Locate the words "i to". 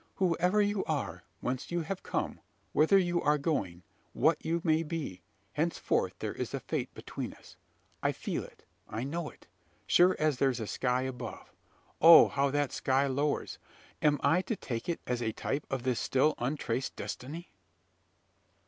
14.23-14.55